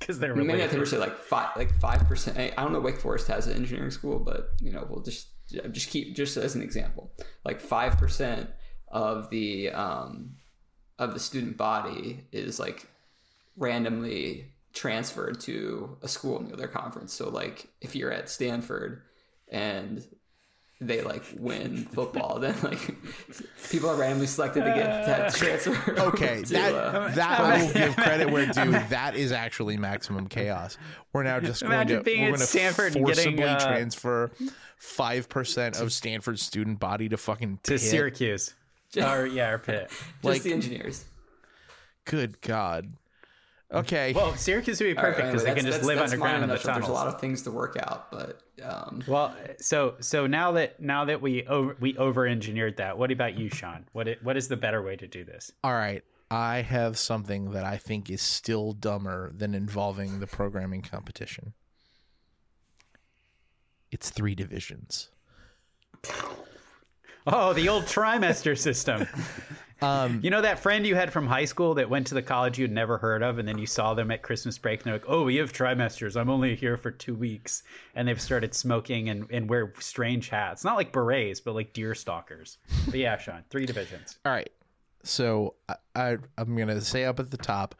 [0.00, 0.70] because they're maybe I related.
[0.70, 2.36] think we say like five, like five percent.
[2.58, 2.80] I don't know.
[2.80, 5.28] Wake Forest has an engineering school, but you know, we'll just
[5.70, 7.12] just keep just as an example,
[7.44, 8.50] like five percent
[8.88, 10.36] of the um
[10.98, 12.88] of the student body is like
[13.56, 17.12] randomly transferred to a school in the other conference.
[17.12, 19.02] So like if you're at Stanford
[19.48, 20.04] and
[20.80, 22.78] they like win football, then like
[23.70, 25.70] people are randomly selected to get that transfer.
[25.92, 28.70] over Okay, to, that uh, that I will give credit where due.
[28.90, 30.76] That is actually maximum chaos.
[31.12, 34.30] We're now just going to being we're at going to Stanford forcibly getting, uh, transfer
[34.76, 37.80] five percent of Stanford's student body to fucking to Pitt.
[37.80, 38.54] Syracuse.
[38.96, 39.88] or yeah, or Pitt.
[39.88, 41.04] just like- the engineers.
[42.04, 42.92] Good God.
[43.72, 44.12] Okay.
[44.12, 46.42] Well, Syracuse would be perfect because anyway, they can just live that's- that's mine underground
[46.44, 46.74] in the nutshell.
[46.74, 46.86] tunnels.
[46.88, 50.80] There's a lot of things to work out, but um, Well, so so now that
[50.80, 53.84] now that we over we over engineered that, what about you, Sean?
[53.92, 55.50] What i- what is the better way to do this?
[55.64, 56.04] All right.
[56.30, 61.52] I have something that I think is still dumber than involving the programming competition.
[63.90, 65.08] It's three divisions.
[67.26, 69.06] Oh, the old trimester system.
[69.82, 72.58] Um, You know that friend you had from high school that went to the college
[72.58, 75.08] you'd never heard of, and then you saw them at Christmas break, and they're like,
[75.08, 76.18] "Oh, we have trimesters.
[76.18, 77.62] I'm only here for two weeks,"
[77.94, 81.94] and they've started smoking and, and wear strange hats, not like berets, but like deer
[81.94, 82.58] stalkers.
[82.86, 84.18] But yeah, Sean, three divisions.
[84.24, 84.50] All right.
[85.02, 87.74] So I, I I'm gonna say up at the top,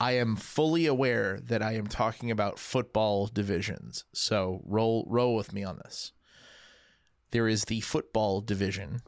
[0.00, 4.04] I am fully aware that I am talking about football divisions.
[4.12, 6.12] So roll roll with me on this.
[7.30, 9.02] There is the football division.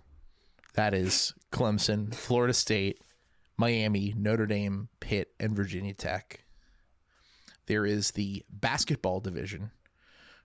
[0.74, 3.00] That is Clemson, Florida State,
[3.56, 6.40] Miami, Notre Dame, Pitt, and Virginia Tech.
[7.66, 9.70] There is the basketball division,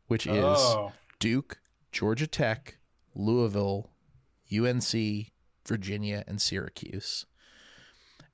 [0.07, 0.93] which is Oh.
[1.19, 1.59] Duke,
[1.91, 2.77] Georgia Tech,
[3.15, 3.89] Louisville,
[4.51, 5.31] UNC,
[5.67, 7.25] Virginia, and Syracuse.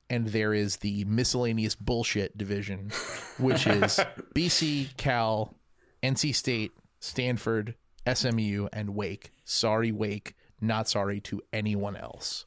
[0.09, 2.91] And there is the miscellaneous bullshit division,
[3.39, 3.99] which is
[4.35, 5.55] BC, Cal,
[6.03, 7.73] NC State, Stanford,
[8.13, 9.31] SMU, and Wake.
[9.45, 10.35] Sorry, Wake.
[10.65, 12.45] Not sorry to anyone else.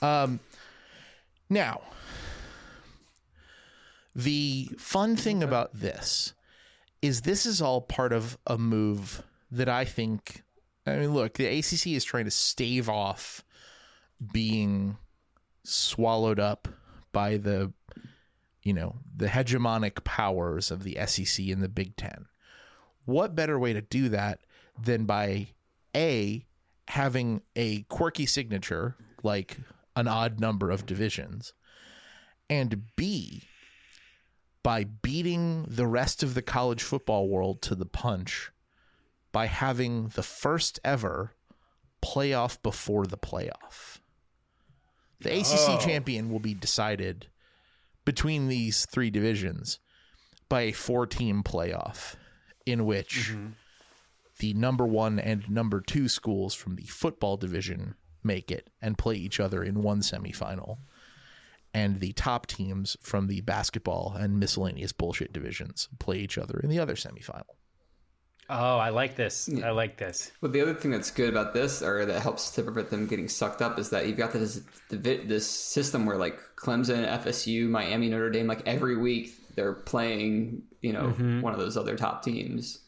[0.00, 0.40] Um,
[1.50, 1.80] now,
[4.14, 6.34] the fun thing about this
[7.00, 10.42] is this is all part of a move that I think.
[10.86, 13.44] I mean, look, the ACC is trying to stave off
[14.32, 14.96] being
[15.64, 16.66] swallowed up
[17.12, 17.72] by the,
[18.62, 22.26] you know, the hegemonic powers of the SEC and the Big Ten.
[23.04, 24.40] What better way to do that
[24.82, 25.48] than by
[25.94, 26.46] a
[26.88, 29.58] having a quirky signature like
[29.94, 31.52] an odd number of divisions,
[32.48, 33.42] and b
[34.62, 38.50] by beating the rest of the college football world to the punch
[39.32, 41.32] by having the first ever
[42.02, 43.98] playoff before the playoff.
[45.20, 45.80] The ACC Oh.
[45.80, 47.28] champion will be decided
[48.04, 49.78] between these three divisions
[50.48, 52.14] by a four team playoff
[52.64, 53.48] in which mm-hmm.
[54.38, 59.14] The number one and number two schools from the football division make it and play
[59.14, 60.78] each other in one semifinal
[61.74, 66.70] and the top teams from the basketball and miscellaneous bullshit divisions play each other in
[66.70, 67.42] the other semifinal.
[68.50, 69.50] Oh, I like this.
[69.62, 70.32] I like this.
[70.40, 73.28] Well, the other thing that's good about this, or that helps to prevent them getting
[73.28, 78.30] sucked up, is that you've got this this system where like Clemson, FSU, Miami, Notre
[78.30, 81.42] Dame, like every week they're playing, you know, mm-hmm.
[81.42, 82.78] one of those other top teams.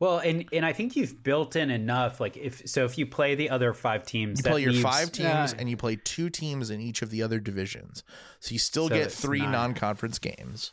[0.00, 2.20] Well, and and I think you've built in enough.
[2.20, 4.82] Like if so, if you play the other five teams, You that play your leaves-
[4.82, 8.02] five teams uh, and you play two teams in each of the other divisions.
[8.40, 9.52] So you still So get three nine.
[9.52, 10.72] non-conference games.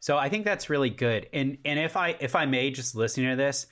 [0.00, 1.28] So I think that's really good.
[1.32, 3.66] And and if I if I may just listening to this,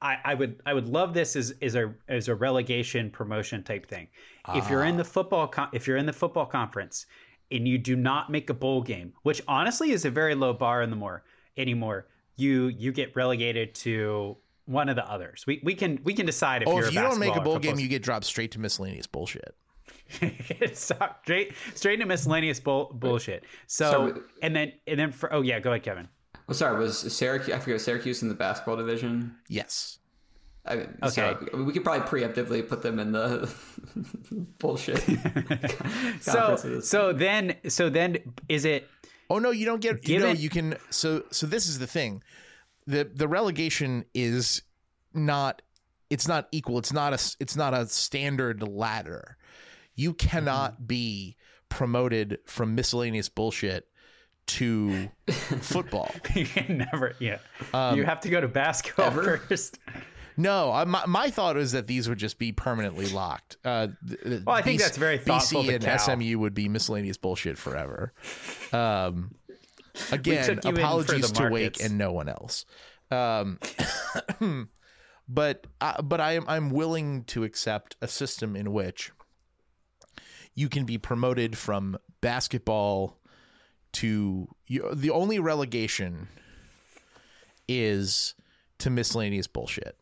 [0.00, 3.86] I, I would I would love this as as a as a relegation promotion type
[3.86, 4.08] thing.
[4.54, 7.06] If you're in the football con- if you're in the football conference
[7.50, 10.82] and you do not make a bowl game, which honestly is a very low bar
[10.82, 11.24] in the more
[11.56, 12.06] anymore,
[12.40, 15.44] you you get relegated to one of the others.
[15.46, 17.40] We we can we can decide if Oh, you're if a you don't make a
[17.40, 19.54] bowl game, you get dropped straight to miscellaneous bullshit.
[20.20, 20.90] it's
[21.22, 23.44] straight straight into miscellaneous bull, bullshit.
[23.66, 26.08] So So- and then and then for oh yeah, go ahead, Kevin.
[26.48, 27.54] Oh, sorry, was Syracuse?
[27.54, 29.36] I forget Syracuse in the basketball division.
[29.48, 29.98] Yes.
[30.66, 31.34] I mean, Okay.
[31.52, 33.48] so we could probably preemptively put them in the
[34.58, 35.02] bullshit.
[36.20, 38.88] So so then so then is it
[39.30, 40.06] Oh no, you don't get.
[40.08, 40.76] You know, you can.
[40.90, 42.22] So so this is the thing.
[42.86, 44.62] the The relegation is
[45.14, 45.62] not.
[46.10, 46.78] It's not equal.
[46.78, 47.34] It's not a.
[47.38, 49.36] It's not a standard ladder.
[49.94, 50.84] You cannot Mm-hmm.
[50.86, 51.36] be
[51.68, 53.86] promoted from miscellaneous bullshit
[54.46, 56.12] to football.
[56.34, 57.38] you can never yeah.
[57.72, 59.36] Um, you have to go to basketball Ever?
[59.48, 59.78] first.
[60.40, 63.56] No, I, my, my thought is that these would just be permanently locked.
[63.64, 63.88] Uh,
[64.24, 65.98] Well, I think that's very thoughtful BC and Cal.
[65.98, 68.12] SMU would be miscellaneous bullshit forever.
[68.72, 69.34] Um,
[70.10, 72.64] again, took you in for apologies to Wake and no one else.
[73.10, 73.58] Um,
[75.28, 79.12] but uh, but I am I'm willing to accept a system in which
[80.54, 83.18] you can be promoted from basketball
[83.92, 86.28] to you, the only relegation
[87.68, 88.34] is
[88.78, 89.96] to miscellaneous bullshit.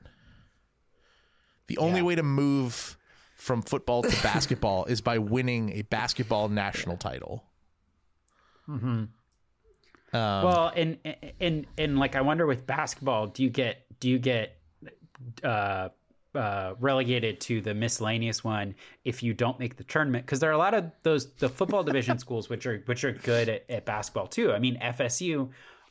[1.69, 2.07] The only Yeah.
[2.07, 2.97] way to move
[3.37, 7.45] from football to basketball is by winning a basketball national title.
[8.69, 9.09] Um,
[10.13, 10.99] well, and
[11.41, 14.59] and and like I wonder with basketball, do you get do you get
[15.45, 15.91] uh
[16.35, 20.53] uh, relegated to the miscellaneous one if you don't make the tournament because there are
[20.53, 23.85] a lot of those the football division schools which are which are good at, at
[23.87, 24.53] basketball too.
[24.53, 25.49] I mean FSU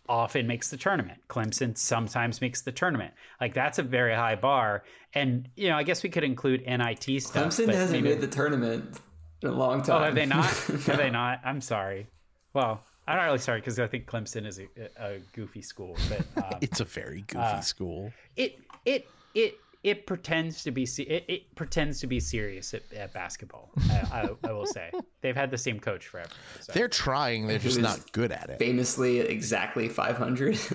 [0.10, 1.20] often makes the tournament.
[1.30, 3.14] Clemson sometimes makes the tournament.
[3.42, 4.84] Like that's a very high bar.
[5.14, 7.46] And you know, I guess we could include NIT stuff.
[7.48, 9.00] Clemson but hasn't maybe- made the tournament
[9.42, 10.02] in a long time.
[10.02, 10.46] Oh, have they not?
[10.86, 11.42] have they not?
[11.46, 12.08] I'm sorry.
[12.54, 14.68] Well, I'm not really sorry because I think Clemson is a,
[15.00, 18.12] a goofy school, but um, it's a very goofy uh, school.
[18.36, 23.14] it it it it pretends to be it, it pretends to be serious at, at
[23.14, 23.70] basketball.
[23.90, 26.30] I, I, I will say they've had the same coach forever.
[26.60, 26.74] so.
[26.74, 28.60] They're trying, they're just not good at it.
[28.60, 30.60] Famously, exactly 500.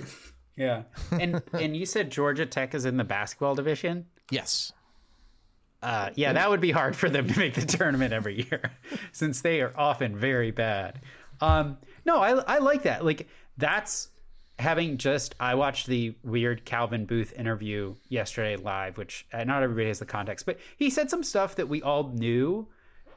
[0.54, 4.04] Yeah, and and you said Georgia Tech is in the basketball division.
[4.30, 4.72] Yes.
[5.82, 8.70] Uh, yeah, that would be hard for them to make the tournament every year,
[9.12, 11.00] since they are often very bad.
[11.40, 13.02] Um, no, I I like that.
[13.02, 14.08] Like that's
[14.62, 19.88] having just I watched the weird Calvin Booth interview yesterday live, which uh, not everybody
[19.88, 22.68] has the context, but he said some stuff that we all knew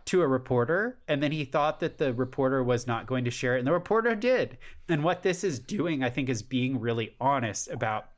[0.05, 3.55] to a reporter, and then he thought that the reporter was not going to share
[3.55, 4.57] it, and the reporter did.
[4.89, 8.09] And what this is doing, I think, is being really honest about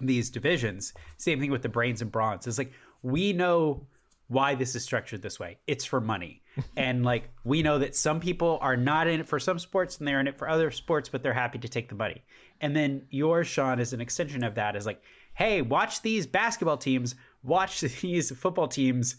[0.00, 0.94] these divisions.
[1.18, 2.46] Same thing with the brains and brawns.
[2.46, 3.86] It's like we know
[4.30, 5.58] why this is structured this way.
[5.66, 6.40] It's for money.
[6.76, 10.06] and like we know that some people are not in it for some sports and
[10.06, 12.22] they're in it for other sports, but they're happy to take the money.
[12.60, 15.02] And then yours, Sean, is an extension of that is like,
[15.34, 19.16] hey, watch these basketball teams, watch these football teams.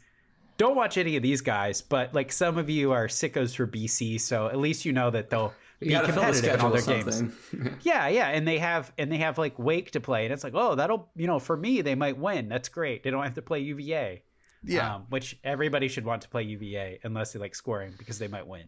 [0.57, 4.21] Don't watch any of these guys, but like some of you are sickos for BC,
[4.21, 6.71] so at least you know that they'll you be gotta fill the competitive in all
[6.71, 7.23] their games.
[7.81, 10.53] Yeah, yeah, and they have and they have like Wake to play, and it's like,
[10.55, 12.47] oh, that'll you know, for me, they might win.
[12.47, 13.03] That's great.
[13.03, 14.21] They don't have to play UVA.
[14.63, 14.95] Yeah.
[14.95, 18.45] um, which everybody should want to play UVA unless they like scoring because they might
[18.45, 18.65] win.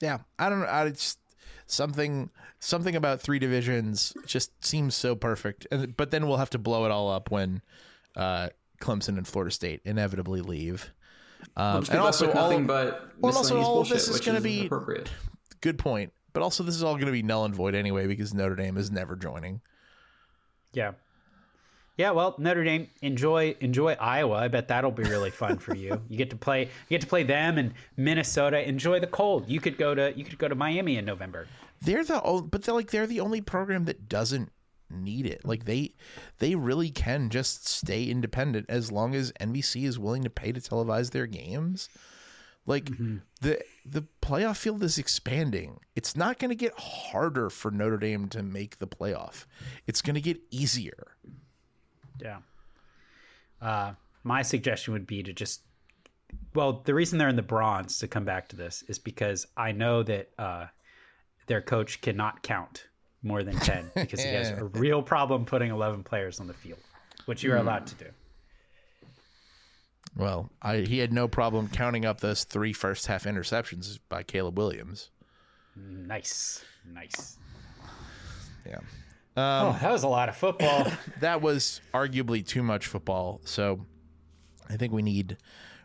[0.00, 0.68] Yeah, I don't know.
[0.68, 1.18] I just
[1.66, 5.66] something something about three divisions just seems so perfect.
[5.70, 7.62] And but then we'll have to blow it all up when
[8.14, 8.48] uh,
[8.80, 10.90] Clemson and Florida State inevitably leave.
[11.56, 14.40] Um, and also, put all, nothing but well, also miscellaneous all of this is gonna
[14.40, 15.10] be- appropriate.
[15.60, 16.12] good point.
[16.32, 18.76] But also, this is all going to be null and void anyway because Notre Dame
[18.76, 19.62] is never joining.
[20.74, 20.92] Yeah.
[21.96, 24.36] Yeah, well, Notre Dame enjoy enjoy Iowa.
[24.36, 26.00] I bet that'll be really fun for you.
[26.08, 28.66] You get to play you get to play them and Minnesota.
[28.68, 29.48] Enjoy the cold.
[29.48, 31.46] You could go to you could go to Miami in November.
[31.80, 34.50] They're the but they're like they're the only program that doesn't
[34.90, 35.44] need it.
[35.44, 35.94] Like they
[36.38, 40.60] they really can just stay independent as long as NBC is willing to pay to
[40.60, 41.88] televise their games.
[42.66, 43.18] Like mm-hmm.
[43.40, 45.78] the the playoff field is expanding.
[45.94, 49.46] It's not going to get harder for Notre Dame to make the playoff.
[49.86, 51.16] It's going to get easier.
[52.20, 52.38] Yeah.
[53.60, 53.92] Uh,
[54.24, 55.62] my suggestion would be to just,
[56.54, 59.72] well, the reason they're in the brawns to come back to this is because I
[59.72, 60.66] know that uh,
[61.46, 62.86] their coach cannot count
[63.22, 66.80] more than 10 because he has a real problem putting 11 players on the field,
[67.26, 68.06] which you are allowed to do.
[70.16, 74.56] Well, I, he had no problem counting up those three first half interceptions by Caleb
[74.56, 75.10] Williams.
[75.76, 76.64] Nice.
[76.90, 77.36] Nice.
[78.66, 78.78] Yeah.
[79.36, 80.86] Oh, that was a lot of football.
[81.20, 83.40] that was arguably too much football.
[83.44, 83.84] So
[84.68, 85.36] I think we need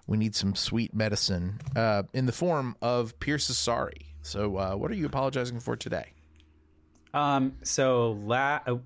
[0.07, 4.13] we need some sweet medicine uh, in the form of Pierce is sorry.
[4.21, 6.13] So uh, what are you apologizing for today?
[7.13, 8.77] Um, so la- uh,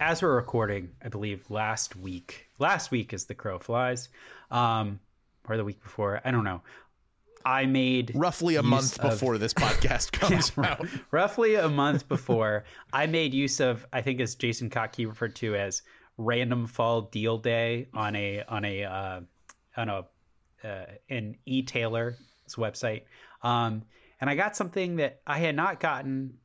[0.00, 4.08] as we're recording, I believe last week, last week is the crow flies,
[4.50, 5.00] um,
[5.48, 6.62] or the week before, I don't know.
[7.44, 10.86] I made roughly a month of- before this podcast comes out.
[11.10, 15.54] roughly a month before, I made use of I think as Jason Kottke referred to
[15.54, 15.82] as
[16.16, 19.20] random fall deal day on a on a uh,
[19.76, 20.04] on a
[20.66, 22.16] uh, an e-tailer's
[22.56, 23.02] website,
[23.42, 23.82] um,
[24.20, 26.38] and I got something that I had not gotten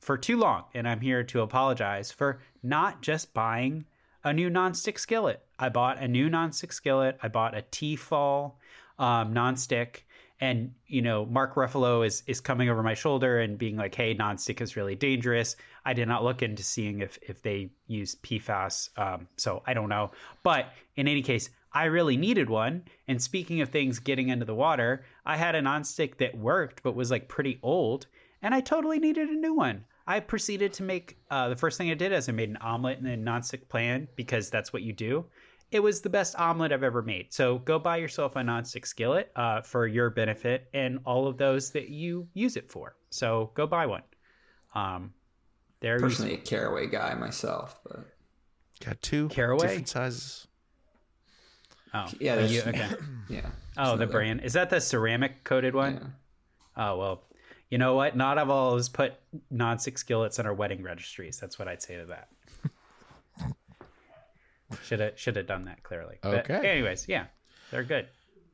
[0.00, 3.86] for too long, and I'm here to apologize for not just buying
[4.24, 5.42] a new nonstick skillet.
[5.58, 7.18] I bought a new nonstick skillet.
[7.22, 8.58] I bought a T-fal
[8.98, 10.02] um, nonstick,
[10.42, 14.12] and you know, Mark Ruffalo is is coming over my shoulder and being like, "Hey,
[14.12, 18.90] nonstick is really dangerous." I did not look into seeing if if they use PFAS,
[18.98, 20.10] um, so I don't know.
[20.42, 22.82] But in any case, I really needed one.
[23.06, 26.96] And speaking of things getting into the water, I had a nonstick that worked but
[26.96, 28.08] was like pretty old,
[28.42, 29.84] and I totally needed a new one.
[30.08, 32.98] I proceeded to make uh, the first thing I did is I made an omelet
[32.98, 35.24] in a nonstick pan because that's what you do.
[35.72, 37.32] It was the best omelet I've ever made.
[37.32, 41.70] So go buy yourself a nonstick skillet uh, for your benefit and all of those
[41.70, 42.94] that you use it for.
[43.10, 44.02] So go buy one.
[44.74, 45.12] Um,
[45.80, 48.04] there Personally, a caraway guy myself, but
[48.84, 49.66] Got two Caraway?
[49.66, 50.46] different sizes.
[51.94, 52.88] Oh, yeah, that's, you- okay.
[53.28, 53.46] yeah.
[53.76, 55.94] Oh, the brand is that the ceramic coated one?
[56.76, 56.84] Yeah.
[56.88, 57.22] Oh well,
[57.70, 58.16] you know what?
[58.16, 59.14] Not of all us put
[59.52, 61.38] nonstick skillets on our wedding registries.
[61.38, 62.28] That's what I'd say to that.
[64.84, 66.18] Should have should have done that clearly.
[66.22, 66.68] But Okay.
[66.68, 67.26] anyways, yeah,
[67.70, 68.08] they're good.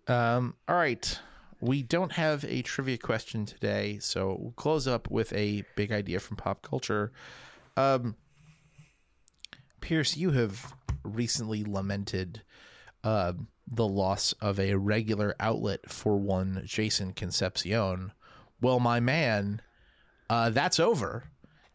[0.06, 1.18] Um, all right.
[1.60, 6.20] We don't have a trivia question today, so we'll close up with a big idea
[6.20, 7.10] from pop culture.
[7.76, 8.14] Um,
[9.80, 12.42] Pierce, you have recently lamented
[13.04, 13.32] uh,
[13.66, 18.12] the loss of a regular outlet for one Jason Concepcion.
[18.60, 19.60] Well, my man,
[20.30, 21.24] uh, that's over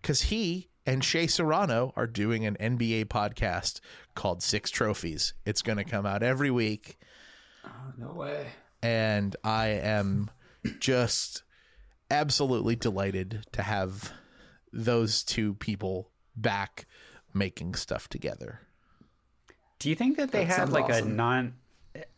[0.02, 3.80] because he and Shea Serrano are doing an NBA podcast
[4.16, 5.34] called Six Trophies.
[5.46, 6.98] It's going to come out every week
[7.66, 8.48] Oh, no way.
[8.82, 10.30] and I am
[10.80, 11.44] just
[12.12, 14.12] absolutely delighted to have
[14.72, 16.86] those two people back
[17.34, 18.60] making stuff together.
[19.80, 21.54] Do you think that they That had sounds like a non?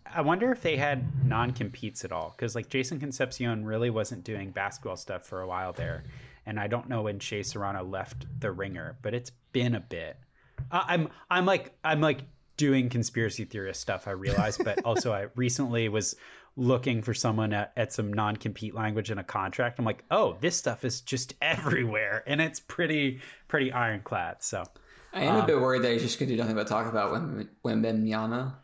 [0.06, 4.24] I wonder if they had non competes at all because like Jason Concepcion really wasn't
[4.24, 6.04] doing basketball stuff for a while there,
[6.46, 10.18] and I don't know when Shea Serrano left the Ringer, but it's been a bit.
[10.72, 12.22] I- I'm I'm like I'm like
[12.58, 14.08] doing conspiracy theorist stuff.
[14.08, 16.16] I realize, but also I recently was
[16.58, 19.80] looking for someone at, at some non compete language in a contract.
[19.80, 24.44] I'm like, oh, this stuff is just everywhere, and it's pretty pretty ironclad.
[24.44, 24.64] So.
[25.14, 26.88] I am a bit um, worried that he's just going to do nothing but talk
[26.88, 28.58] about when when Miana.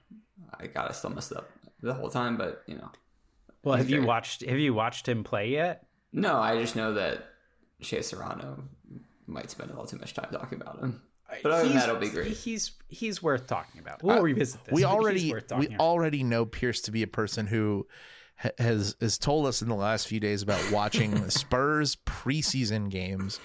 [0.59, 1.49] I gotta still messed up
[1.81, 2.91] the whole time, but you know.
[3.63, 5.85] Well, have you watched have you watched him play yet?
[6.11, 7.30] No, I just know that
[7.81, 8.63] Shea Serrano
[9.27, 11.01] might spend a little too much time talking about him.
[11.43, 12.31] But other than He's- that, it'll be great.
[12.33, 14.03] He's he's worth talking about.
[14.03, 14.73] We'll Uh, revisit this.
[14.73, 15.79] we already we about.
[15.79, 17.87] already know Pierce to be a person who
[18.57, 23.39] has has told us in the last few days about watching the Spurs preseason games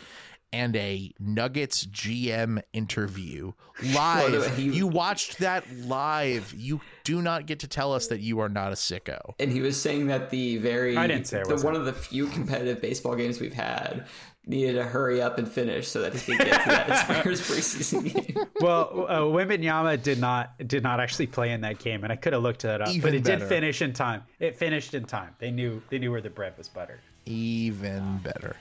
[0.57, 3.52] and a Nuggets GM interview
[3.94, 4.32] live.
[4.32, 6.54] Well, he- you watched that live.
[6.57, 9.34] You do not get to tell us that you are not a sicko.
[9.38, 11.72] and he was saying that the very I didn't say I the, wasn't.
[11.72, 14.07] one of the few competitive baseball games we've had
[14.48, 18.12] needed to hurry up and finish so that he could get to that Spurs preseason
[18.34, 18.44] game.
[18.61, 22.32] well, uh, Wembanyama did not did not actually play in that game, and I could
[22.32, 23.40] have looked that up, Even but it better.
[23.40, 24.22] did finish in time.
[24.38, 25.34] It finished in time.
[25.38, 27.00] They knew they knew where the bread was buttered.
[27.26, 28.57] even better.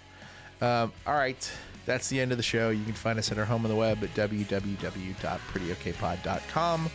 [0.62, 1.52] Um, all right,
[1.86, 2.70] that's the end of the show.
[2.70, 6.90] You can find us at our home on the web at www.prettyokpod.com,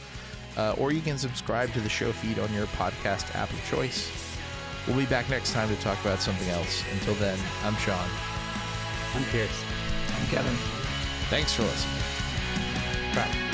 [0.56, 4.10] uh, or you can subscribe to the show feed on your podcast app of choice.
[4.86, 6.82] We'll be back next time to talk about something else.
[6.92, 8.08] Until then, I'm Sean.
[9.14, 9.62] I'm Pierce.
[10.18, 10.54] I'm Kevin.
[11.28, 11.94] Thanks for listening.
[13.14, 13.49] Bye.